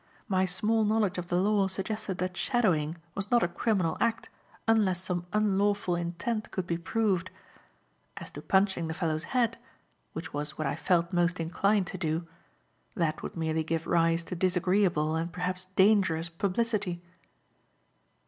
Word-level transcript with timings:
My 0.27 0.45
small 0.45 0.83
knowledge 0.83 1.19
of 1.19 1.27
the 1.27 1.35
law 1.39 1.67
suggested 1.67 2.17
that 2.17 2.35
shadowing 2.35 2.95
was 3.13 3.29
not 3.29 3.43
a 3.43 3.47
criminal 3.47 3.97
act 3.99 4.31
unless 4.67 4.99
some 4.99 5.27
unlawful 5.31 5.95
intent 5.95 6.49
could 6.49 6.65
be 6.65 6.75
proved. 6.79 7.29
As 8.17 8.31
to 8.31 8.41
punching 8.41 8.87
the 8.87 8.95
fellow's 8.95 9.25
head 9.25 9.59
which 10.13 10.33
was 10.33 10.57
what 10.57 10.65
I 10.65 10.75
felt 10.75 11.13
most 11.13 11.39
inclined 11.39 11.85
to 11.85 11.99
do 11.99 12.27
that 12.95 13.21
would 13.21 13.37
merely 13.37 13.63
give 13.63 13.85
rise 13.85 14.23
to 14.23 14.35
disagreeable, 14.35 15.15
and 15.15 15.31
perhaps 15.31 15.65
dangerous, 15.75 16.29
publicity. 16.29 17.03